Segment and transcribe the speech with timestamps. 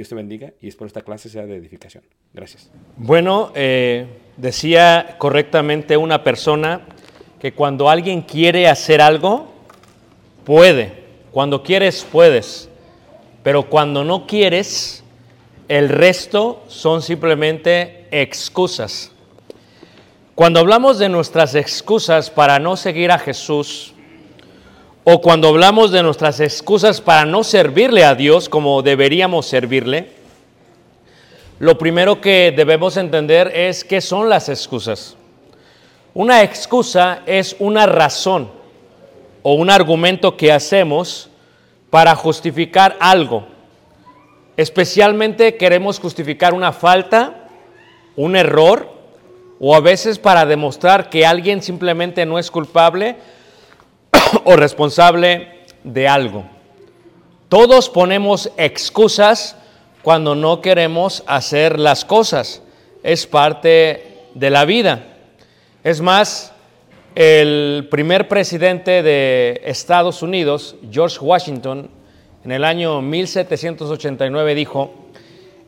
[0.00, 2.02] Dios te bendiga y espero esta clase sea de edificación.
[2.32, 2.70] Gracias.
[2.96, 4.06] Bueno, eh,
[4.38, 6.86] decía correctamente una persona
[7.38, 9.52] que cuando alguien quiere hacer algo,
[10.46, 11.04] puede.
[11.32, 12.70] Cuando quieres, puedes.
[13.42, 15.04] Pero cuando no quieres,
[15.68, 19.12] el resto son simplemente excusas.
[20.34, 23.92] Cuando hablamos de nuestras excusas para no seguir a Jesús,
[25.04, 30.10] o cuando hablamos de nuestras excusas para no servirle a Dios como deberíamos servirle,
[31.58, 35.16] lo primero que debemos entender es qué son las excusas.
[36.14, 38.50] Una excusa es una razón
[39.42, 41.30] o un argumento que hacemos
[41.88, 43.46] para justificar algo.
[44.56, 47.48] Especialmente queremos justificar una falta,
[48.16, 49.00] un error,
[49.58, 53.16] o a veces para demostrar que alguien simplemente no es culpable
[54.44, 55.48] o responsable
[55.84, 56.44] de algo.
[57.48, 59.56] Todos ponemos excusas
[60.02, 62.62] cuando no queremos hacer las cosas.
[63.02, 65.04] Es parte de la vida.
[65.82, 66.52] Es más,
[67.14, 71.90] el primer presidente de Estados Unidos, George Washington,
[72.44, 74.94] en el año 1789 dijo,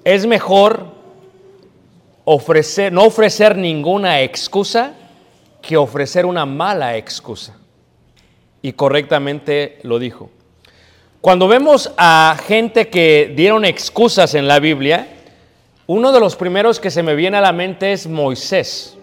[0.05, 0.87] es mejor
[2.25, 4.94] ofrecer, no ofrecer ninguna excusa
[5.61, 7.56] que ofrecer una mala excusa.
[8.62, 10.31] Y correctamente lo dijo.
[11.20, 15.09] Cuando vemos a gente que dieron excusas en la Biblia,
[15.87, 18.97] uno de los primeros que se me viene a la mente es Moisés.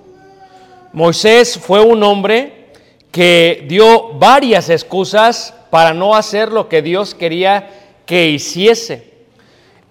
[0.91, 2.71] Moisés fue un hombre
[3.11, 7.69] que dio varias excusas para no hacer lo que Dios quería
[8.05, 9.13] que hiciese.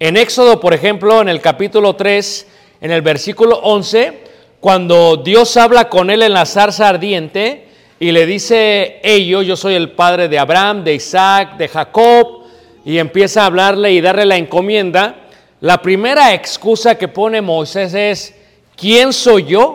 [0.00, 2.46] En Éxodo, por ejemplo, en el capítulo 3,
[2.80, 4.18] en el versículo 11,
[4.60, 7.67] cuando Dios habla con él en la zarza ardiente
[8.00, 12.44] y le dice ello, yo soy el padre de Abraham, de Isaac, de Jacob,
[12.84, 15.24] y empieza a hablarle y darle la encomienda,
[15.60, 18.34] La primera excusa que pone Moisés es,
[18.76, 19.66] ¿quién soy yo?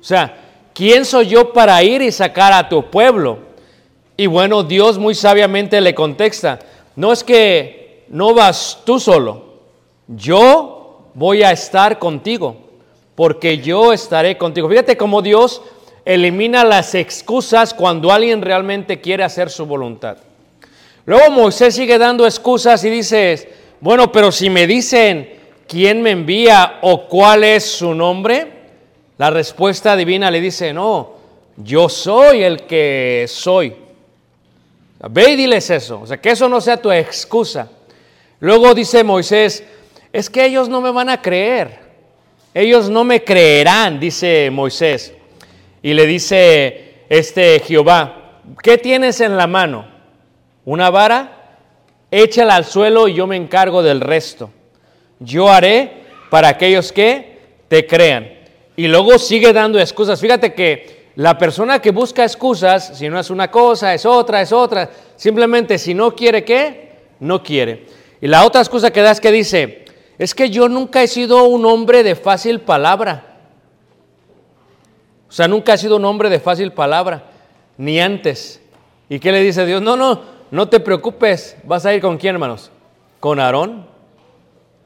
[0.00, 0.38] O sea,
[0.72, 3.40] ¿quién soy yo para ir y sacar a tu pueblo?
[4.16, 6.58] Y bueno, Dios muy sabiamente le contesta,
[6.96, 9.44] no es que no vas tú solo,
[10.08, 12.56] yo voy a estar contigo,
[13.14, 14.68] porque yo estaré contigo.
[14.68, 15.60] Fíjate cómo Dios
[16.08, 20.16] elimina las excusas cuando alguien realmente quiere hacer su voluntad.
[21.04, 25.34] Luego Moisés sigue dando excusas y dice, bueno, pero si me dicen
[25.66, 28.46] quién me envía o cuál es su nombre,
[29.18, 31.10] la respuesta divina le dice, no,
[31.58, 33.74] yo soy el que soy.
[35.10, 37.68] Ve y diles eso, o sea, que eso no sea tu excusa.
[38.40, 39.62] Luego dice Moisés,
[40.10, 41.80] es que ellos no me van a creer,
[42.54, 45.12] ellos no me creerán, dice Moisés.
[45.82, 49.86] Y le dice este Jehová, ¿qué tienes en la mano?
[50.64, 51.58] ¿Una vara?
[52.10, 54.50] Échala al suelo y yo me encargo del resto.
[55.20, 57.38] Yo haré para aquellos que
[57.68, 58.28] te crean.
[58.76, 60.20] Y luego sigue dando excusas.
[60.20, 64.52] Fíjate que la persona que busca excusas, si no es una cosa, es otra, es
[64.52, 64.90] otra.
[65.16, 66.92] Simplemente si no quiere, ¿qué?
[67.20, 67.86] No quiere.
[68.20, 69.84] Y la otra excusa que da es que dice,
[70.18, 73.27] es que yo nunca he sido un hombre de fácil palabra.
[75.28, 77.24] O sea, nunca he sido un hombre de fácil palabra,
[77.76, 78.60] ni antes.
[79.08, 79.82] ¿Y qué le dice Dios?
[79.82, 81.56] No, no, no te preocupes.
[81.64, 82.70] ¿Vas a ir con quién, hermanos?
[83.20, 83.86] Con Aarón.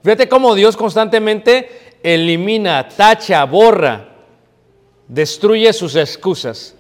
[0.02, 4.08] Fíjate cómo Dios constantemente elimina, tacha, borra,
[5.06, 6.74] destruye sus excusas.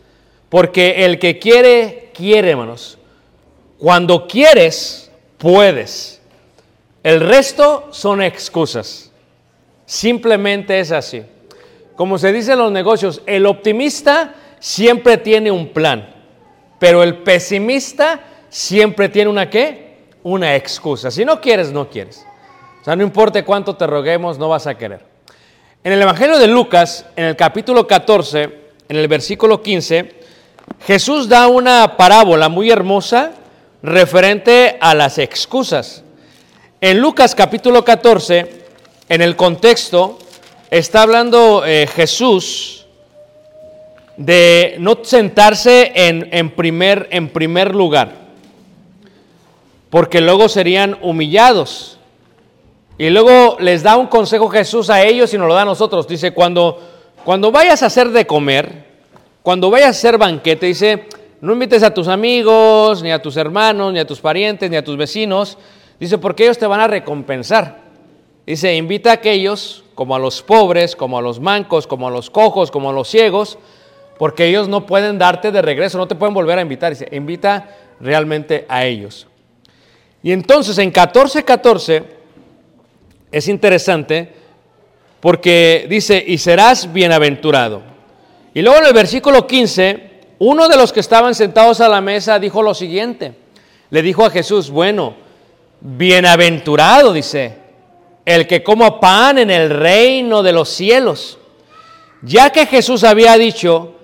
[0.48, 2.98] Porque el que quiere, quiere, hermanos.
[3.78, 6.20] Cuando quieres, puedes.
[7.02, 9.10] El resto son excusas.
[9.86, 11.22] Simplemente es así.
[11.96, 16.14] Como se dice en los negocios, el optimista siempre tiene un plan,
[16.78, 19.98] pero el pesimista siempre tiene una qué?
[20.22, 21.10] Una excusa.
[21.10, 22.24] Si no quieres, no quieres.
[22.80, 25.04] O sea, no importa cuánto te roguemos, no vas a querer.
[25.84, 28.42] En el Evangelio de Lucas, en el capítulo 14,
[28.88, 30.14] en el versículo 15,
[30.86, 33.32] Jesús da una parábola muy hermosa
[33.82, 36.04] referente a las excusas.
[36.80, 38.64] En Lucas capítulo 14,
[39.08, 40.18] en el contexto,
[40.72, 42.86] está hablando eh, Jesús
[44.16, 48.14] de no sentarse en, primer lugar,
[49.90, 51.98] porque luego serían humillados.
[52.96, 56.08] Y luego les da un consejo Jesús a ellos y nos lo da a nosotros.
[56.08, 56.80] Dice, cuando,
[57.22, 58.86] cuando vayas a hacer de comer,
[59.42, 61.06] cuando vayas a hacer banquete, dice,
[61.42, 64.84] no invites a tus amigos, ni a tus hermanos, ni a tus parientes, ni a
[64.84, 65.58] tus vecinos.
[66.00, 67.82] Dice, porque ellos te van a recompensar.
[68.46, 72.28] Dice, invita a aquellos, como a los pobres, como a los mancos, como a los
[72.28, 73.56] cojos, como a los ciegos,
[74.18, 76.90] porque ellos no pueden darte de regreso, no te pueden volver a invitar.
[76.90, 77.70] Dice, invita
[78.00, 79.28] realmente a ellos.
[80.20, 82.04] Y entonces en 14.14 14,
[83.30, 84.32] es interesante
[85.20, 87.82] porque dice, y serás bienaventurado.
[88.54, 90.10] Y luego en el versículo 15,
[90.40, 93.34] uno de los que estaban sentados a la mesa dijo lo siguiente.
[93.90, 95.14] Le dijo a Jesús, bueno,
[95.80, 97.61] bienaventurado, dice,
[98.24, 101.38] el que coma pan en el reino de los cielos.
[102.22, 103.94] Ya que Jesús había dicho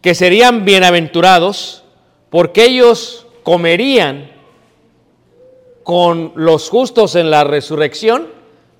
[0.00, 1.84] que serían bienaventurados
[2.30, 4.30] porque ellos comerían
[5.82, 8.28] con los justos en la resurrección,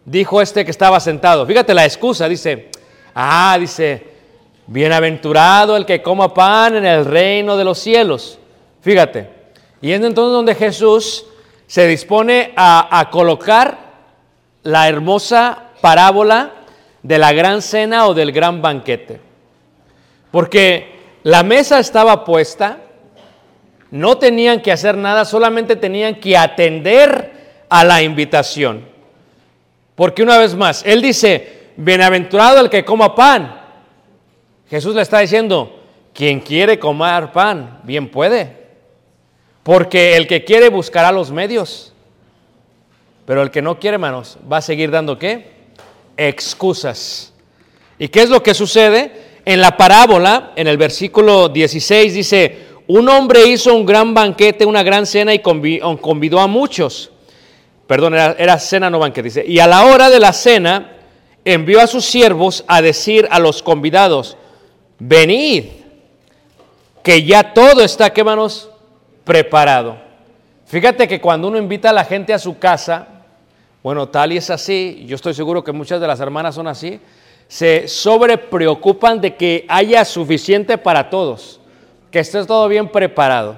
[0.05, 1.47] dijo este que estaba sentado.
[1.47, 2.71] Fíjate la excusa, dice,
[3.14, 4.07] ah, dice,
[4.67, 8.38] bienaventurado el que coma pan en el reino de los cielos.
[8.81, 9.29] Fíjate.
[9.83, 11.25] Y es entonces donde Jesús
[11.67, 13.89] se dispone a, a colocar
[14.62, 16.52] la hermosa parábola
[17.02, 19.21] de la gran cena o del gran banquete.
[20.31, 22.79] Porque la mesa estaba puesta,
[23.90, 28.87] no tenían que hacer nada, solamente tenían que atender a la invitación.
[29.95, 33.61] Porque una vez más, Él dice, bienaventurado el que coma pan.
[34.69, 35.81] Jesús le está diciendo,
[36.14, 38.57] quien quiere comer pan, bien puede.
[39.62, 41.93] Porque el que quiere buscará los medios.
[43.27, 45.50] Pero el que no quiere, hermanos, va a seguir dando qué?
[46.17, 47.33] Excusas.
[47.99, 49.31] ¿Y qué es lo que sucede?
[49.45, 54.83] En la parábola, en el versículo 16, dice, un hombre hizo un gran banquete, una
[54.83, 57.11] gran cena y convidó a muchos.
[57.87, 59.29] Perdón, era, cena, no banquete.
[59.29, 60.97] Dice, y a la hora de la cena
[61.45, 64.37] envió a sus siervos a decir a los convidados,
[64.99, 65.65] venid,
[67.03, 68.71] que ya todo está, ¿qué manos?
[69.25, 70.10] Preparado.
[70.71, 73.09] Fíjate que cuando uno invita a la gente a su casa,
[73.83, 77.00] bueno, tal y es así, yo estoy seguro que muchas de las hermanas son así,
[77.49, 81.59] se sobrepreocupan de que haya suficiente para todos,
[82.12, 83.57] que esté todo bien preparado,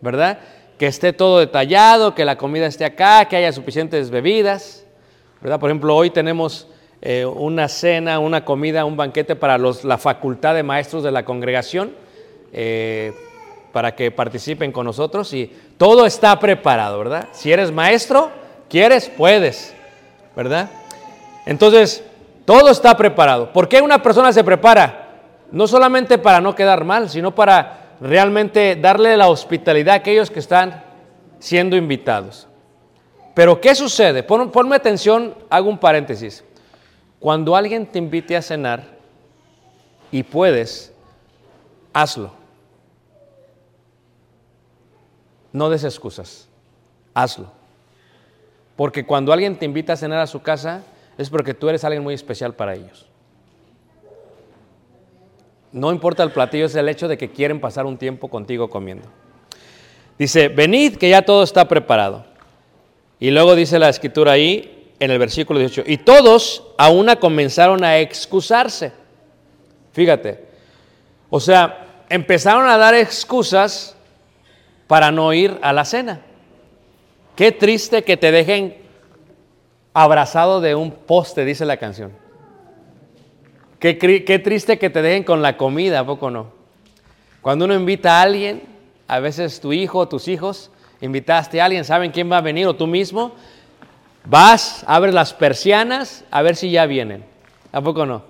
[0.00, 0.38] ¿verdad?
[0.78, 4.86] Que esté todo detallado, que la comida esté acá, que haya suficientes bebidas.
[5.42, 5.60] ¿verdad?
[5.60, 6.68] Por ejemplo, hoy tenemos
[7.02, 11.26] eh, una cena, una comida, un banquete para los, la facultad de maestros de la
[11.26, 11.92] congregación,
[12.50, 13.12] eh,
[13.74, 17.28] para que participen con nosotros y todo está preparado, ¿verdad?
[17.32, 18.30] Si eres maestro,
[18.70, 19.74] quieres, puedes,
[20.36, 20.70] ¿verdad?
[21.44, 22.04] Entonces,
[22.44, 23.52] todo está preparado.
[23.52, 25.08] ¿Por qué una persona se prepara?
[25.50, 30.38] No solamente para no quedar mal, sino para realmente darle la hospitalidad a aquellos que
[30.38, 30.84] están
[31.40, 32.46] siendo invitados.
[33.34, 34.22] Pero ¿qué sucede?
[34.22, 36.44] Pon- ponme atención, hago un paréntesis.
[37.18, 38.84] Cuando alguien te invite a cenar
[40.12, 40.92] y puedes,
[41.92, 42.43] hazlo.
[45.54, 46.48] No des excusas,
[47.14, 47.46] hazlo.
[48.74, 50.82] Porque cuando alguien te invita a cenar a su casa
[51.16, 53.06] es porque tú eres alguien muy especial para ellos.
[55.70, 59.06] No importa el platillo, es el hecho de que quieren pasar un tiempo contigo comiendo.
[60.18, 62.24] Dice, venid que ya todo está preparado.
[63.20, 67.84] Y luego dice la escritura ahí en el versículo 18, y todos a una comenzaron
[67.84, 68.92] a excusarse.
[69.92, 70.46] Fíjate,
[71.30, 73.93] o sea, empezaron a dar excusas
[74.86, 76.20] para no ir a la cena.
[77.36, 78.76] Qué triste que te dejen
[79.92, 82.12] abrazado de un poste, dice la canción.
[83.78, 83.94] Qué,
[84.42, 86.46] triste que te dejen con la comida, ¿a poco no?
[87.42, 88.62] Cuando uno invita a alguien,
[89.06, 90.70] a veces tu hijo o tus hijos,
[91.02, 93.34] invitaste a alguien, saben quién va a venir o tú mismo,
[94.24, 97.24] vas, abres las persianas a ver si ya vienen.
[97.72, 98.22] ¿A poco no?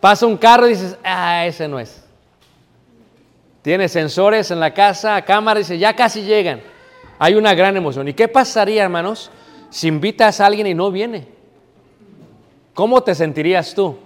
[0.00, 2.04] Pasa un carro y dices, ah, ese no es.
[3.62, 6.62] Tiene sensores en la casa, cámara, dice, ya casi llegan.
[7.18, 8.08] Hay una gran emoción.
[8.08, 9.30] ¿Y qué pasaría, hermanos,
[9.68, 11.28] si invitas a alguien y no viene?
[12.72, 13.98] ¿Cómo te sentirías tú?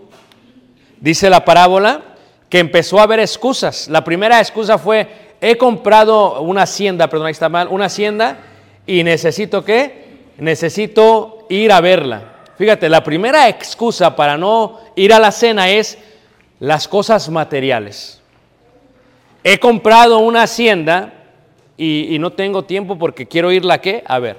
[1.01, 2.03] Dice la parábola
[2.49, 3.89] que empezó a haber excusas.
[3.89, 8.39] La primera excusa fue, he comprado una hacienda, perdón, ahí está mal, una hacienda
[8.87, 10.33] y necesito qué?
[10.39, 12.35] Necesito ir a verla.
[12.59, 15.99] Fíjate, la primera excusa para no ir a la cena es
[16.59, 18.21] las cosas materiales.
[19.47, 21.13] He comprado una hacienda
[21.77, 24.03] y, no tengo tiempo porque quiero irla a qué?
[24.07, 24.39] A ver.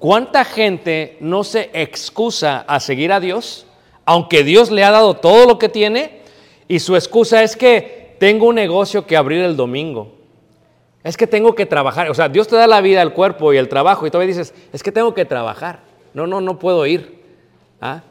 [0.00, 3.66] ¿Cuánta gente no se excusa a seguir a Dios,
[4.04, 6.22] aunque Dios le ha dado todo lo que tiene,
[6.66, 10.12] y su excusa es que tengo un negocio que abrir el domingo?
[11.04, 12.10] Es que tengo que trabajar.
[12.10, 14.52] O sea, Dios te da la vida, el cuerpo y el trabajo, y todavía dices,
[14.72, 15.80] es que tengo que trabajar.
[16.14, 17.22] No, no, no puedo ir.
[17.80, 18.02] ¿Ah?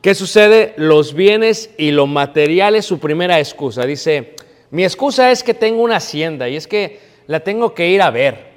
[0.00, 0.72] ¿Qué sucede?
[0.78, 3.84] Los bienes y lo material es su primera excusa.
[3.84, 4.36] Dice,
[4.74, 8.10] mi excusa es que tengo una hacienda y es que la tengo que ir a
[8.10, 8.52] ver.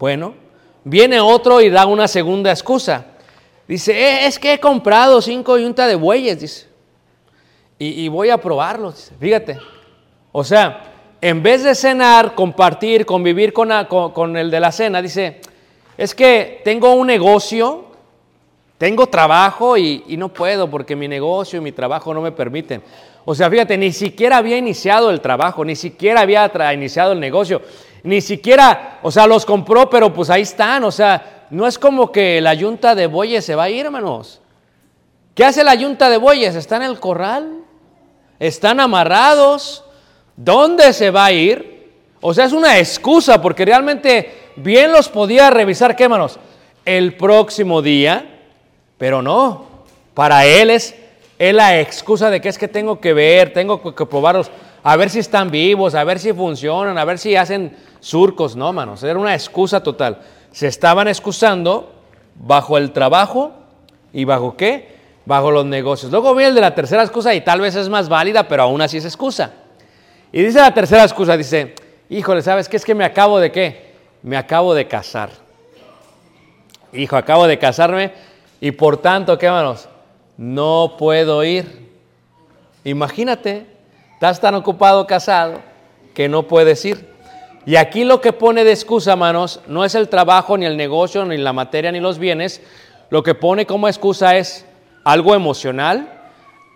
[0.00, 0.34] Bueno,
[0.82, 3.06] viene otro y da una segunda excusa.
[3.68, 6.66] Dice, "Eh, es que he comprado cinco yuntas de bueyes, dice.
[7.78, 9.14] Y, voy a probarlos, dice.
[9.20, 9.58] Fíjate.
[10.32, 10.82] O sea,
[11.20, 13.70] en vez de cenar, compartir, convivir con,
[14.12, 15.40] con- el de la cena, dice,
[15.96, 17.84] es que tengo un negocio,
[18.76, 22.82] tengo trabajo y no puedo porque mi negocio y mi trabajo no me permiten.
[23.24, 27.62] O sea, fíjate, ni siquiera había iniciado el trabajo, ni siquiera había iniciado el negocio,
[28.02, 30.84] ni siquiera, o sea, los compró, pero pues ahí están.
[30.84, 34.40] O sea, no es como que la yunta de bueyes se va a ir, hermanos.
[35.34, 36.54] ¿Qué hace la yunta de bueyes?
[36.54, 37.60] Está en el corral,
[38.38, 39.84] están amarrados.
[40.36, 41.92] ¿Dónde se va a ir?
[42.20, 46.38] O sea, es una excusa porque realmente bien los podía revisar, ¿qué, hermanos?
[46.84, 48.40] El próximo día,
[48.98, 49.66] pero no.
[50.14, 50.94] Para él es,
[51.40, 54.50] es la excusa de que es que tengo que ver, tengo que, probarlos,
[54.82, 58.56] a ver si están vivos, a ver si funcionan, a ver si hacen surcos.
[58.56, 60.18] No, hermanos, era una excusa total.
[60.52, 61.94] Se estaban excusando
[62.34, 63.52] bajo el trabajo
[64.12, 64.96] y bajo qué?
[65.24, 66.12] Bajo los negocios.
[66.12, 68.82] Luego viene el de la tercera excusa y tal vez es más válida, pero aún
[68.82, 69.50] así es excusa.
[70.32, 71.74] Y dice la tercera excusa, dice,
[72.10, 72.76] híjole, ¿sabes qué?
[72.76, 73.94] Es que me acabo de qué?
[74.22, 75.30] Me acabo de casar.
[76.92, 78.12] Hijo, acabo de casarme
[78.60, 79.88] y por tanto, ¿qué hermanos?
[80.40, 81.90] No puedo ir.
[82.82, 83.66] Imagínate,
[84.14, 85.60] estás tan ocupado casado
[86.14, 87.10] que no puedes ir.
[87.66, 91.26] Y aquí lo que pone de excusa, hermanos, no es el trabajo, ni el negocio,
[91.26, 92.62] ni la materia, ni los bienes.
[93.10, 94.64] Lo que pone como excusa es
[95.04, 96.10] algo emocional,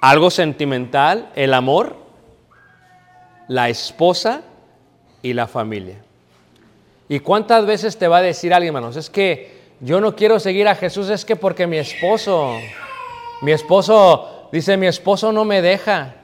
[0.02, 1.96] algo sentimental, el amor,
[3.48, 4.42] la esposa
[5.22, 6.02] y la familia.
[7.08, 8.96] ¿Y cuántas veces te va a decir alguien, hermanos?
[8.96, 12.58] Es que yo no quiero seguir a Jesús, es que porque mi esposo,
[13.44, 16.14] mi esposo, dice, mi esposo no me deja.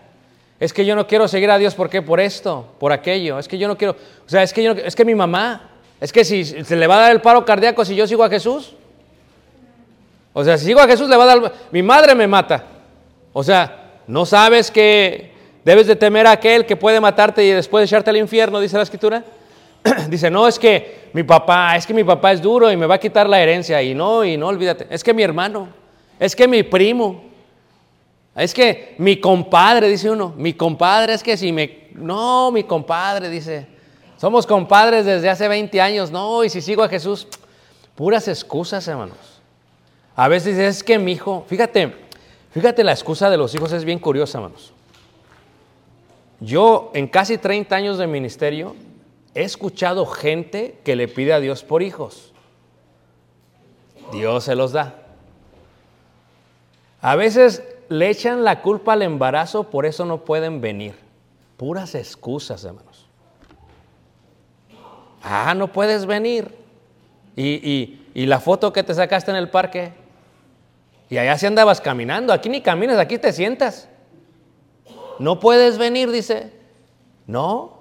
[0.59, 2.03] Es que yo no quiero seguir a Dios, ¿por qué?
[2.03, 3.39] Por esto, por aquello.
[3.39, 5.71] Es que yo no quiero, o sea, es que yo no- es que mi mamá,
[6.01, 8.29] es que si se le va a dar el paro cardíaco si yo sigo a
[8.29, 8.75] Jesús.
[10.33, 12.65] O sea, si sigo a Jesús le va a dar, mi madre me mata.
[13.33, 15.33] O sea, no sabes que
[15.65, 18.83] debes de temer a aquel que puede matarte y después echarte al infierno, dice la
[18.85, 19.25] escritura.
[20.11, 22.97] Dice, no, es que mi papá, es que mi papá es duro y me va
[22.97, 23.83] a quitar la herencia.
[23.83, 24.87] Y no, y no, olvídate.
[24.91, 25.69] Es que mi hermano,
[26.21, 27.23] es que mi primo,
[28.37, 31.89] es que mi compadre, dice uno, mi compadre, es que si me...
[31.95, 33.67] No, mi compadre, dice.
[34.19, 36.11] Somos compadres desde hace 20 años.
[36.11, 37.27] No, y si sigo a Jesús,
[37.95, 39.17] puras excusas, hermanos.
[40.15, 41.95] A veces es que mi hijo, fíjate,
[42.51, 44.75] fíjate la excusa de los hijos es bien curiosa, hermanos.
[46.39, 48.77] Yo en casi 30 años de ministerio
[49.35, 52.33] he escuchado gente que le pide a Dios por hijos.
[54.13, 55.00] Dios se los da.
[57.01, 60.95] A veces le echan la culpa al embarazo, por eso no pueden venir.
[61.57, 63.07] Puras excusas, hermanos.
[65.23, 66.55] Ah, no puedes venir.
[67.37, 69.93] Y, y- la foto que te sacaste en el parque.
[71.09, 72.33] Y allá si andabas caminando.
[72.33, 73.89] Aquí ni caminas, aquí te sientas.
[75.19, 76.53] No puedes venir, dice.
[77.27, 77.79] No.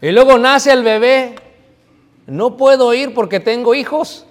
[0.00, 1.34] Y luego nace el bebé.
[2.26, 4.26] No puedo ir porque tengo hijos.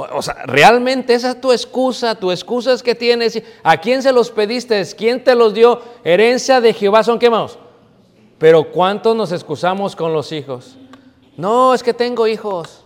[0.00, 2.14] O, sea, realmente esa es tu excusa.
[2.14, 3.42] Tu excusa es que tienes.
[3.64, 4.80] ¿A quién se los pediste?
[4.96, 5.82] ¿Quién te los dio?
[6.04, 7.58] Herencia de Jehová son quemados.
[8.38, 10.76] Pero ¿cuántos nos excusamos con los hijos?
[11.36, 12.84] No, es que tengo hijos.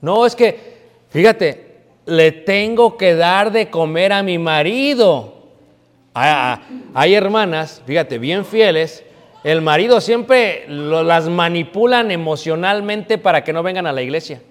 [0.00, 5.32] No, es que, fíjate, le tengo que dar de comer a mi marido.
[6.12, 9.04] Hay hermanas, fíjate, bien fieles.
[9.44, 14.42] El marido siempre las manipulan emocionalmente para que no vengan a la iglesia.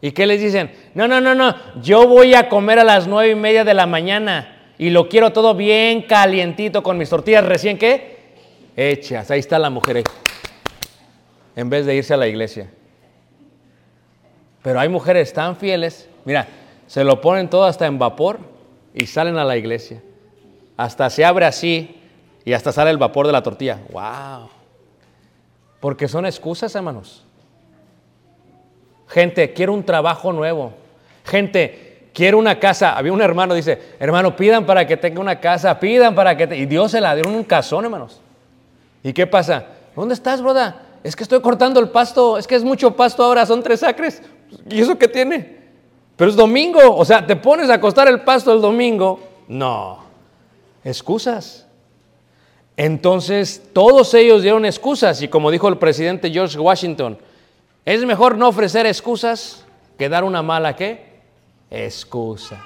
[0.00, 0.72] ¿Y qué les dicen?
[0.94, 1.54] No, no, no, no.
[1.82, 5.32] Yo voy a comer a las nueve y media de la mañana y lo quiero
[5.32, 8.34] todo bien calientito con mis tortillas recién que
[8.76, 9.30] hechas.
[9.30, 9.98] Ahí está la mujer.
[9.98, 10.04] ahí.
[11.54, 12.70] En vez de irse a la iglesia.
[14.62, 16.46] Pero hay mujeres tan fieles, mira,
[16.86, 18.40] se lo ponen todo hasta en vapor
[18.94, 20.02] y salen a la iglesia.
[20.76, 22.00] Hasta se abre así
[22.44, 23.80] y hasta sale el vapor de la tortilla.
[23.90, 24.50] ¡Wow!
[25.78, 27.24] Porque son excusas, hermanos.
[29.10, 30.72] Gente, quiero un trabajo nuevo.
[31.24, 32.96] Gente, quiero una casa.
[32.96, 36.46] Había un hermano, dice, hermano, pidan para que tenga una casa, pidan para que...
[36.46, 36.56] te-".
[36.56, 38.20] Y Dios se la dio en un casón, hermanos.
[39.02, 39.66] ¿Y qué pasa?
[39.96, 40.82] ¿Dónde estás, broda?
[41.02, 44.22] Es que estoy cortando el pasto, es que es mucho pasto ahora, son tres acres.
[44.68, 45.58] ¿Y eso qué tiene?
[46.16, 49.18] Pero es domingo, o sea, te pones a acostar el pasto el domingo.
[49.48, 50.04] No,
[50.84, 51.66] excusas.
[52.76, 57.18] Entonces, todos ellos dieron excusas y como dijo el presidente George Washington,
[57.84, 59.64] es mejor no ofrecer excusas
[59.98, 61.20] que dar una mala qué?
[61.70, 62.64] Excusa.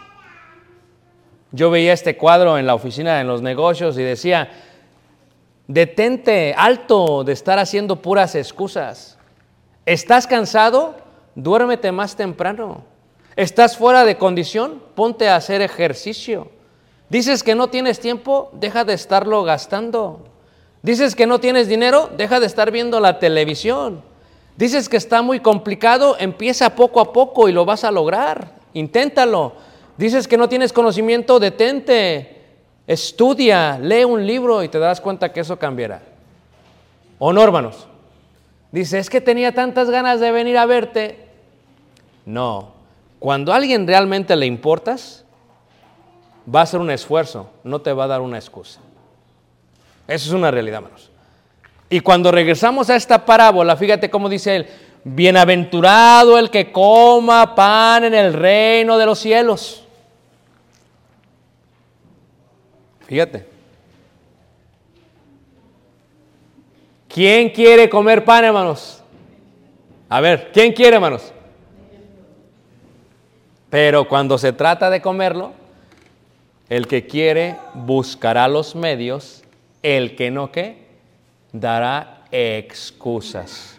[1.52, 4.50] Yo veía este cuadro en la oficina de los negocios y decía,
[5.68, 9.18] detente alto de estar haciendo puras excusas.
[9.86, 10.96] ¿Estás cansado?
[11.34, 12.84] Duérmete más temprano.
[13.36, 14.82] ¿Estás fuera de condición?
[14.94, 16.48] Ponte a hacer ejercicio.
[17.08, 20.24] Dices que no tienes tiempo, deja de estarlo gastando.
[20.82, 24.02] Dices que no tienes dinero, deja de estar viendo la televisión.
[24.56, 28.52] Dices que está muy complicado, empieza poco a poco y lo vas a lograr.
[28.72, 29.52] Inténtalo.
[29.96, 32.42] Dices que no tienes conocimiento, detente.
[32.86, 36.02] Estudia, lee un libro y te das cuenta que eso cambiará.
[37.18, 37.88] ¿O no, hermanos?
[38.70, 41.28] Dice, es que tenía tantas ganas de venir a verte.
[42.26, 42.72] No,
[43.18, 45.24] cuando a alguien realmente le importas,
[46.52, 48.80] va a hacer un esfuerzo, no te va a dar una excusa.
[50.06, 51.10] Eso es una realidad, hermanos.
[51.88, 54.66] Y cuando regresamos a esta parábola, fíjate cómo dice él,
[55.04, 59.84] bienaventurado el que coma pan en el reino de los cielos.
[63.06, 63.46] Fíjate.
[67.08, 69.02] ¿Quién quiere comer pan, hermanos?
[70.08, 71.32] A ver, ¿quién quiere, hermanos?
[73.70, 75.52] Pero cuando se trata de comerlo,
[76.68, 79.44] el que quiere buscará los medios,
[79.82, 80.83] el que no que
[81.54, 83.78] dará excusas.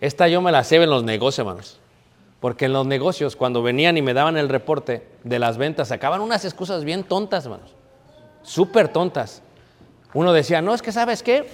[0.00, 1.78] Esta yo me la sé en los negocios, hermanos.
[2.40, 6.20] Porque en los negocios, cuando venían y me daban el reporte de las ventas, sacaban
[6.20, 7.74] unas excusas bien tontas, hermanos.
[8.42, 9.42] Súper tontas.
[10.14, 11.48] Uno decía, no, es que sabes qué,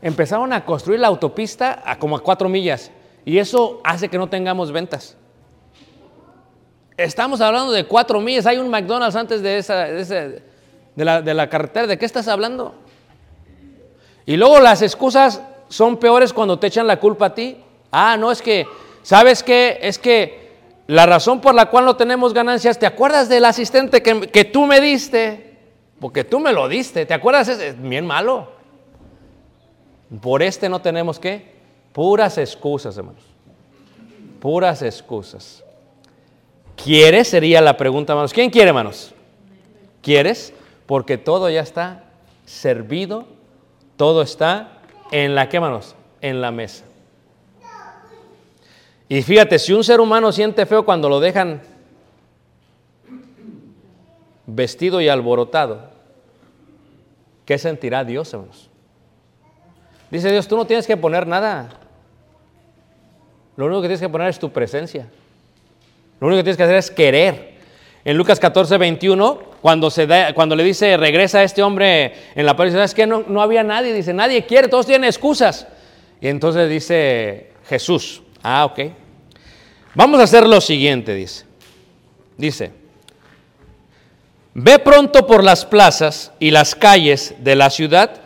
[0.00, 2.90] empezaron a construir la autopista a como a cuatro millas
[3.24, 5.16] y eso hace que no tengamos ventas.
[6.96, 10.42] Estamos hablando de cuatro millas, hay un McDonald's antes de, esa, de, ese-
[10.94, 12.74] de la, de la carretera, ¿de qué estás hablando?
[14.26, 17.56] Y luego las excusas son peores cuando te echan la culpa a ti.
[17.90, 18.66] Ah, no, es que,
[19.02, 19.78] ¿sabes qué?
[19.82, 20.42] Es que
[20.86, 24.66] la razón por la cual no tenemos ganancias, ¿te acuerdas del asistente que, que tú
[24.66, 25.58] me diste?
[25.98, 27.48] Porque tú me lo diste, ¿te acuerdas?
[27.48, 28.50] Es bien malo.
[30.20, 31.52] Por este no tenemos qué?
[31.92, 33.22] Puras excusas, hermanos.
[34.40, 35.62] Puras excusas.
[36.76, 37.28] ¿Quieres?
[37.28, 38.32] Sería la pregunta, hermanos.
[38.32, 39.14] ¿Quién quiere, hermanos?
[40.02, 40.52] ¿Quieres?
[40.86, 42.04] Porque todo ya está
[42.44, 43.26] servido,
[44.02, 44.80] todo está
[45.12, 45.94] en la que, hermanos?
[46.20, 46.82] en la mesa.
[49.08, 51.62] Y fíjate, si un ser humano siente feo cuando lo dejan
[54.44, 55.88] vestido y alborotado,
[57.44, 58.68] ¿qué sentirá Dios, hermanos?
[60.10, 61.68] Dice Dios, tú no tienes que poner nada.
[63.54, 65.06] Lo único que tienes que poner es tu presencia.
[66.18, 67.54] Lo único que tienes que hacer es querer.
[68.04, 72.44] En Lucas 14, 21, cuando, se da- cuando le dice, regresa a este hombre en
[72.44, 75.66] la pared, es que no, no había nadie, dice, nadie quiere, todos tienen excusas.
[76.20, 78.80] Y entonces dice Jesús, ah, ok.
[79.94, 81.44] Vamos a hacer lo siguiente, dice.
[82.36, 82.72] Dice,
[84.54, 88.20] ve pronto por las plazas y las calles de la ciudad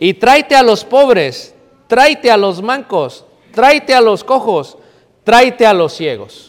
[0.00, 1.54] y tráete a los pobres,
[1.86, 4.76] tráete a los mancos, tráete a los cojos,
[5.24, 6.47] tráete a los ciegos.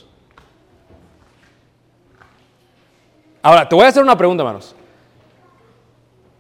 [3.42, 4.76] Ahora, te voy a hacer una pregunta, hermanos.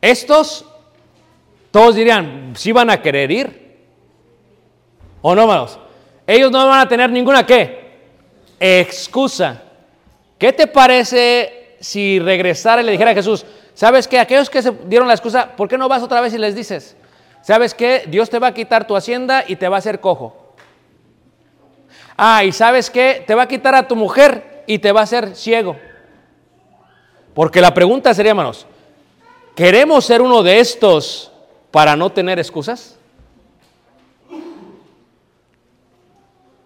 [0.01, 0.65] Estos,
[1.71, 3.79] todos dirían, ¿sí van a querer ir?
[5.21, 5.79] ¿O no, hermanos?
[6.25, 7.99] Ellos no van a tener ninguna, ¿qué?
[8.59, 9.63] Excusa.
[10.37, 14.19] ¿Qué te parece si regresara y le dijera a Jesús, ¿sabes qué?
[14.19, 16.95] Aquellos que se dieron la excusa, ¿por qué no vas otra vez y les dices,
[17.41, 18.03] ¿sabes qué?
[18.07, 20.53] Dios te va a quitar tu hacienda y te va a hacer cojo.
[22.17, 23.23] Ah, y ¿sabes qué?
[23.25, 25.77] Te va a quitar a tu mujer y te va a hacer ciego.
[27.33, 28.65] Porque la pregunta sería, hermanos,
[29.55, 31.31] ¿queremos ser uno de estos
[31.71, 32.97] para no tener excusas?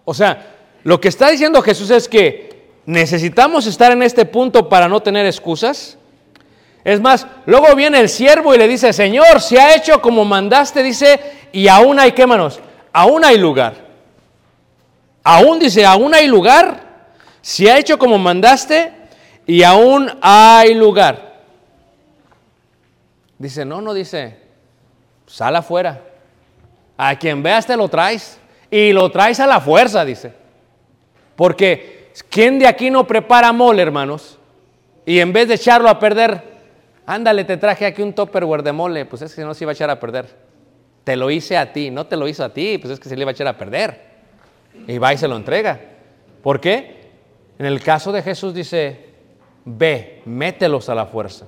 [0.04, 4.88] O sea, lo que está diciendo Jesús es que necesitamos estar en este punto para
[4.88, 5.96] no tener excusas.
[6.84, 10.82] Es más, luego viene el siervo y le dice, Señor, se ha hecho como mandaste,
[10.82, 11.18] dice,
[11.52, 12.60] y aún hay, ¿qué manos?
[12.92, 13.74] Aún hay lugar.
[15.22, 16.82] Aún dice, aún hay lugar.
[17.40, 18.92] Se ha hecho como mandaste
[19.46, 21.34] y aún hay lugar.
[23.38, 24.38] Dice, no, no dice,
[25.26, 26.02] sal afuera.
[26.96, 28.38] A quien veas te lo traes.
[28.70, 30.32] Y lo traes a la fuerza, dice.
[31.36, 34.38] Porque, ¿quién de aquí no prepara mole, hermanos?
[35.04, 36.42] Y en vez de echarlo a perder,
[37.04, 39.74] ándale, te traje aquí un topperware de mole, pues es que no se iba a
[39.74, 40.26] echar a perder.
[41.04, 43.16] Te lo hice a ti, no te lo hizo a ti, pues es que se
[43.16, 44.14] le iba a echar a perder.
[44.86, 45.78] Y va y se lo entrega.
[46.42, 47.04] ¿Por qué?
[47.58, 49.13] En el caso de Jesús dice,
[49.64, 51.46] ve, mételos a la fuerza.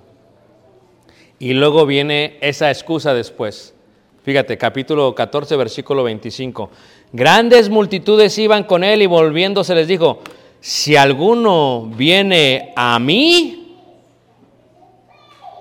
[1.39, 3.75] Y luego viene esa excusa después.
[4.23, 6.71] Fíjate, capítulo 14, versículo 25.
[7.13, 10.21] Grandes multitudes iban con él y volviéndose les dijo,
[10.61, 13.77] si alguno viene a mí,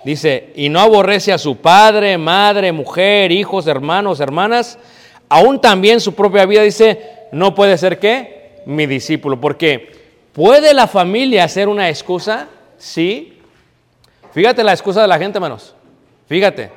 [0.04, 4.80] dice, y no aborrece a su padre, madre, mujer, hijos, hermanos, hermanas,
[5.30, 8.63] aún también su propia vida, dice, no puede ser qué?
[8.65, 9.39] Mi discípulo.
[9.39, 10.05] Porque
[10.36, 12.48] ¿puede la familia ser una excusa?
[12.78, 13.39] Sí.
[14.34, 15.74] Fíjate la excusa de la gente, hermanos.
[16.28, 16.71] Fíjate.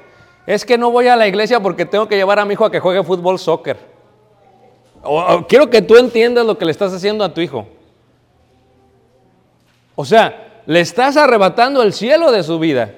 [0.46, 2.70] Es que no voy a la iglesia porque tengo que llevar a mi hijo a
[2.70, 3.76] que juegue fútbol, soccer.
[5.02, 7.66] O- o quiero que tú entiendas lo que le estás haciendo a tu hijo.
[9.94, 12.94] O sea, le estás arrebatando el cielo de su vida.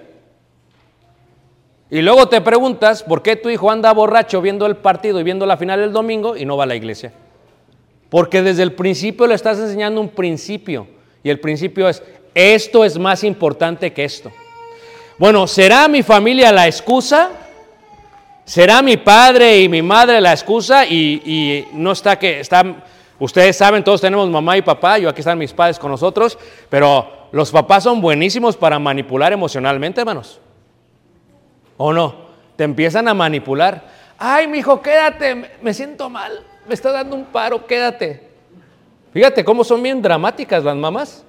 [1.91, 5.45] Y luego te preguntas por qué tu hijo anda borracho viendo el partido y viendo
[5.47, 7.13] la final el domingo y no va a la iglesia.
[8.11, 10.87] Porque desde el principio le estás enseñando un principio.
[11.23, 12.03] Y el principio es,
[12.35, 14.31] esto es más importante que esto.
[15.19, 17.31] Bueno, ¿será mi familia la excusa?
[18.45, 20.85] ¿Será mi padre y mi madre la excusa?
[20.87, 22.83] Y, no está que están,
[23.19, 27.29] ustedes saben, todos tenemos mamá y papá, yo aquí están mis padres con nosotros, pero
[27.33, 30.41] los papás son buenísimos para manipular emocionalmente, hermanos.
[31.77, 32.31] ¿O no?
[32.57, 33.85] Te empiezan a manipular.
[34.19, 38.31] Ay, mi hijo, quédate, me siento mal, me está dando un paro, quédate.
[39.13, 41.25] Fíjate cómo son bien dramáticas las mamás.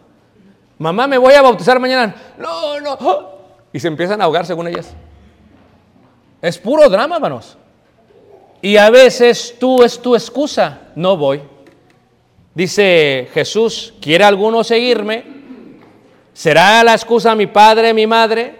[0.77, 2.13] Mamá, me voy a bautizar mañana.
[2.37, 3.31] No, no.
[3.73, 4.93] Y se empiezan a ahogar según ellas.
[6.43, 7.57] Es puro drama, hermanos.
[8.61, 10.81] Y a veces tú es tu excusa.
[10.93, 11.41] No voy.
[12.53, 15.23] Dice Jesús, ¿quiere alguno seguirme?
[16.33, 18.57] ¿Será la excusa mi padre, mi madre?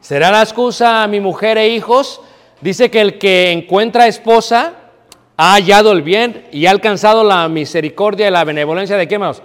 [0.00, 2.20] ¿Será la excusa mi mujer e hijos?
[2.60, 4.80] Dice que el que encuentra esposa
[5.36, 9.42] ha hallado el bien y ha alcanzado la misericordia y la benevolencia de quién, hermanos?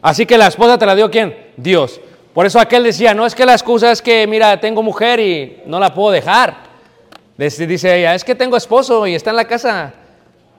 [0.00, 1.52] Así que la esposa te la dio quién?
[1.56, 2.00] Dios.
[2.34, 5.62] Por eso aquel decía, no es que la excusa es que, mira, tengo mujer y
[5.66, 6.72] no la puedo dejar.
[7.36, 9.94] Dice ella, es que tengo esposo y está en la casa.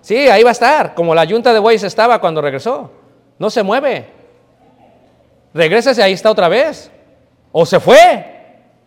[0.01, 2.91] Sí, ahí va a estar, como la yunta de bueyes estaba cuando regresó.
[3.39, 4.07] No se mueve.
[5.53, 6.91] Regrésese, ahí está otra vez.
[7.51, 8.25] O se fue.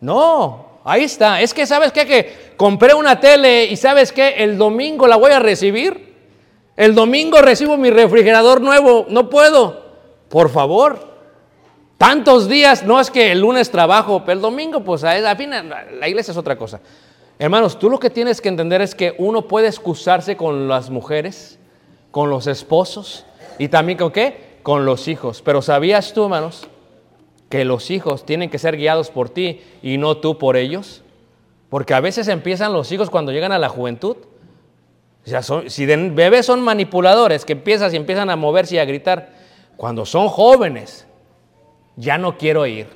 [0.00, 1.40] No, ahí está.
[1.42, 2.06] Es que, ¿sabes qué?
[2.06, 4.36] Que compré una tele y ¿sabes qué?
[4.38, 6.14] El domingo la voy a recibir.
[6.76, 9.06] El domingo recibo mi refrigerador nuevo.
[9.08, 9.84] No puedo.
[10.28, 11.16] Por favor.
[11.98, 16.08] Tantos días, no es que el lunes trabajo, pero el domingo, pues a fin, la
[16.08, 16.80] iglesia es otra cosa.
[17.38, 21.58] Hermanos, tú lo que tienes que entender es que uno puede excusarse con las mujeres,
[22.10, 23.24] con los esposos
[23.58, 24.58] y también con qué?
[24.62, 25.42] Con los hijos.
[25.42, 26.66] Pero ¿sabías tú, hermanos,
[27.48, 31.02] que los hijos tienen que ser guiados por ti y no tú por ellos?
[31.68, 34.16] Porque a veces empiezan los hijos cuando llegan a la juventud.
[35.24, 38.84] O sea, son- si bebés son manipuladores, que empiezas y empiezan a moverse y a
[38.84, 39.34] gritar,
[39.76, 41.06] cuando son jóvenes,
[41.96, 42.86] ya no quiero ir.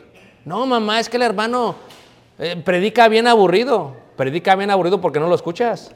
[0.45, 1.75] No, mamá, es que el hermano
[2.39, 3.95] eh, predica bien aburrido.
[4.17, 5.93] Predica bien aburrido porque no lo escuchas.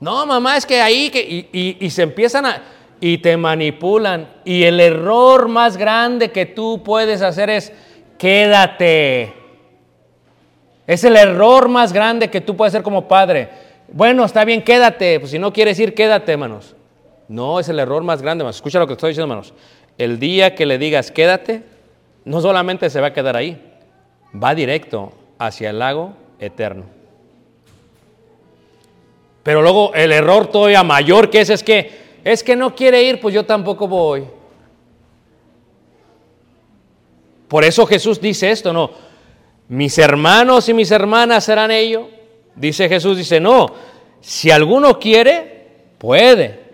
[0.00, 2.62] No, mamá, es que ahí, que, y- y se empiezan a,
[3.00, 4.28] y te manipulan.
[4.44, 7.72] Y el error más grande que tú puedes hacer es,
[8.18, 9.32] quédate.
[10.86, 13.48] Es el error más grande que tú puedes hacer como padre.
[13.92, 15.20] Bueno, está bien, quédate.
[15.20, 16.74] Pues si no quieres ir, quédate, hermanos.
[17.28, 18.56] No, es el error más grande, hermanos.
[18.56, 19.52] Escucha lo que estoy diciendo, hermanos.
[19.98, 21.62] El día que le digas quédate,
[22.24, 23.60] no solamente se va a quedar ahí,
[24.34, 26.84] va directo hacia el lago eterno.
[29.42, 33.20] Pero luego el error todavía mayor que ese es que es que no quiere ir,
[33.20, 34.24] pues yo tampoco voy.
[37.46, 38.90] Por eso Jesús dice esto, no.
[39.68, 42.06] Mis hermanos y mis hermanas serán ellos.
[42.56, 43.72] Dice Jesús, dice, no,
[44.20, 46.64] si alguno quiere, puede.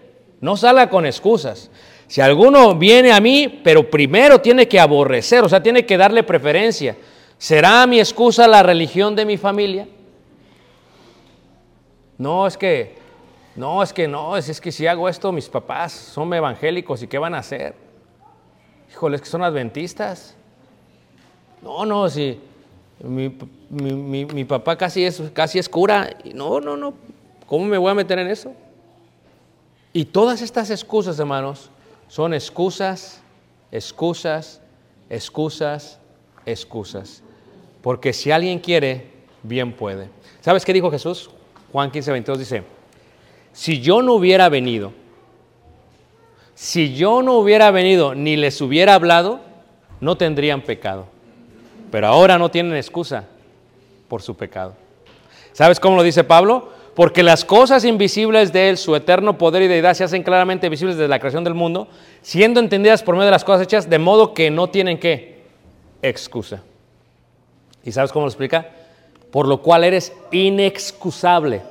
[0.41, 1.71] No salga con excusas.
[2.07, 6.23] Si alguno viene a mí, pero primero tiene que aborrecer, o sea, tiene que darle
[6.23, 6.97] preferencia.
[7.37, 9.87] ¿Será mi excusa la religión de mi familia?
[12.17, 13.02] No, es que,
[13.57, 17.19] no, es que no, es, que si hago esto, mis papás son evangélicos y ¿qué
[17.19, 17.75] van a hacer?
[18.91, 20.35] Híjole, es que son adventistas.
[21.63, 22.41] No, no, si
[23.03, 23.37] mi,
[23.71, 26.17] mi- mi- mi papá casi es, casi es cura.
[26.35, 26.95] No, no, no,
[27.47, 28.53] ¿cómo me voy a meter en eso?
[29.93, 31.71] Y todas estas excusas, hermanos,
[32.09, 33.21] son excusas,
[33.71, 34.61] excusas,
[35.11, 35.99] excusas,
[36.47, 37.23] excusas.
[37.83, 39.11] Porque si alguien quiere,
[39.43, 40.09] bien puede.
[40.41, 41.31] ¿Sabes qué dijo Jesús?
[41.71, 42.63] Juan 15, 22 dice,
[43.53, 44.93] si yo no hubiera venido,
[46.55, 49.41] si yo no hubiera venido ni les hubiera hablado,
[50.01, 51.07] no tendrían pecado.
[51.91, 53.25] Pero ahora no tienen excusa
[54.09, 54.75] por su pecado.
[55.53, 56.71] ¿Sabes cómo lo dice Pablo?
[56.95, 60.97] Porque las cosas invisibles de Él, su eterno poder y deidad, se hacen claramente visibles
[60.97, 61.89] desde la creación del mundo,
[62.21, 65.43] siendo entendidas por medio de las cosas hechas, de modo que no tienen qué?
[66.03, 66.63] Excusa.
[67.85, 68.69] ¿Y sabes cómo lo explica?
[69.31, 71.63] Por lo cual eres inexcusable.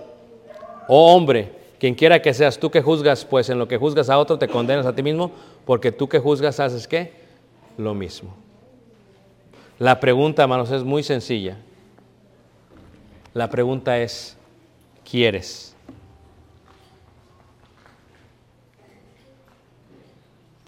[0.87, 4.19] Oh hombre, quien quiera que seas tú que juzgas, pues en lo que juzgas a
[4.19, 5.31] otro te condenas a ti mismo,
[5.65, 7.11] porque tú que juzgas haces qué?
[7.75, 8.35] Lo mismo.
[9.79, 11.57] La pregunta, hermanos, es muy sencilla.
[13.33, 14.37] La pregunta es,
[15.09, 15.75] ¿quieres?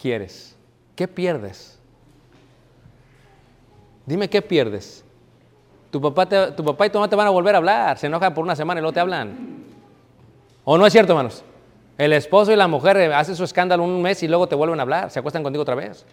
[0.01, 0.55] ¿Quieres?
[0.95, 1.77] ¿Qué pierdes?
[4.07, 5.05] Dime qué pierdes.
[5.91, 8.33] Tu papá, tu papá y tu mamá te van a volver a hablar, se enojan
[8.33, 9.62] por una semana y luego te hablan.
[10.65, 11.43] ¿O no es cierto, hermanos?
[11.97, 14.79] El esposo y la mujer eh, hacen su escándalo un mes y luego te vuelven
[14.79, 16.05] a hablar, se acuestan contigo otra vez.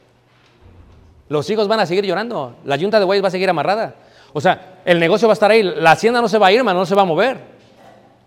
[1.28, 3.94] Los hijos van a seguir llorando, la yunta de bueyes va a seguir amarrada.
[4.32, 6.58] O sea, el negocio va a estar ahí, la hacienda no se va a ir,
[6.58, 7.38] hermano, no se va a mover.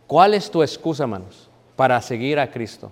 [0.07, 2.91] ¿Cuál es tu excusa, hermanos, para seguir a Cristo?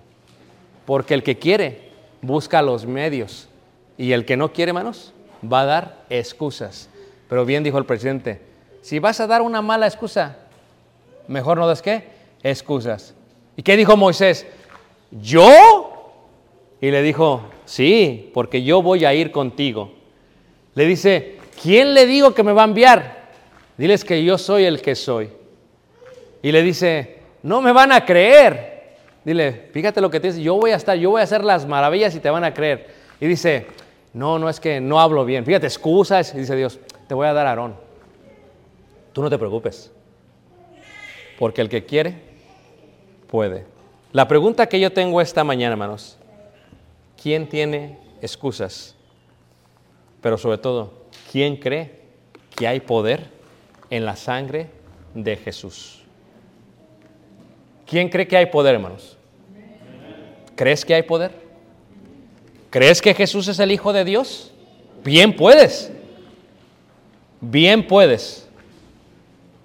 [0.84, 1.90] Porque el que quiere
[2.20, 3.48] busca los medios
[3.96, 5.12] y el que no quiere, hermanos,
[5.50, 6.88] va a dar excusas.
[7.28, 8.42] Pero bien dijo el presidente,
[8.82, 10.36] si vas a dar una mala excusa,
[11.28, 12.08] mejor no des qué?
[12.42, 13.14] Excusas.
[13.56, 14.46] ¿Y qué dijo Moisés?
[15.10, 16.12] ¿Yo?
[16.80, 19.92] Y le dijo, sí, porque yo voy a ir contigo.
[20.74, 23.22] Le dice, ¿quién le digo que me va a enviar?
[23.76, 25.30] Diles que yo soy el que soy.
[26.42, 28.72] Y le dice, no me van a creer.
[29.24, 31.66] Dile, fíjate lo que te dice, yo voy a estar, yo voy a hacer las
[31.66, 32.88] maravillas y te van a creer.
[33.20, 33.66] Y dice,
[34.12, 35.44] no, no es que no hablo bien.
[35.44, 36.34] Fíjate, excusas.
[36.34, 37.76] Y dice Dios, te voy a dar a Aarón.
[39.12, 39.92] Tú no te preocupes.
[41.38, 42.31] Porque el que quiere,
[43.32, 43.64] puede.
[44.12, 46.18] La pregunta que yo tengo esta mañana, hermanos,
[47.20, 48.94] ¿quién tiene excusas?
[50.20, 50.92] Pero sobre todo,
[51.32, 51.98] ¿quién cree
[52.54, 53.30] que hay poder
[53.88, 54.68] en la sangre
[55.14, 56.02] de Jesús?
[57.86, 59.16] ¿Quién cree que hay poder, hermanos?
[60.54, 61.30] ¿Crees que hay poder?
[62.68, 64.52] ¿Crees que Jesús es el Hijo de Dios?
[65.02, 65.90] Bien puedes.
[67.40, 68.46] Bien puedes.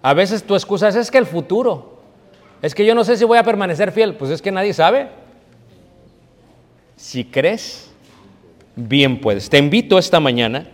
[0.01, 1.96] A veces tu excusa es, es que el futuro.
[2.61, 4.15] Es que yo no sé si voy a permanecer fiel.
[4.15, 5.09] Pues es que nadie sabe.
[6.95, 7.91] Si crees,
[8.75, 9.49] bien puedes.
[9.49, 10.67] Te invito esta mañana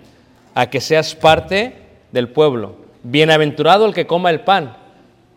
[0.55, 1.75] a que seas parte
[2.11, 2.75] del pueblo.
[3.03, 4.77] Bienaventurado el que coma el pan.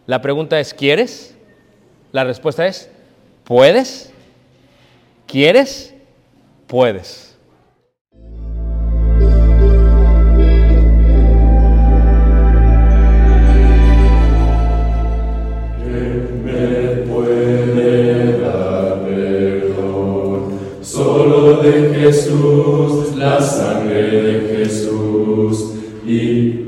[0.07, 1.37] La pregunta es, ¿quieres?
[2.13, 2.89] La respuesta es,
[3.43, 4.13] ¿puedes?
[5.27, 5.93] ¿Quieres?
[6.69, 7.26] Puedes.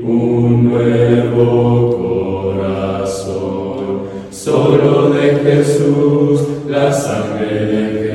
[0.03, 4.01] un nuevo corazón.
[4.31, 8.08] Solo de Jesús, la sangre de Jesús.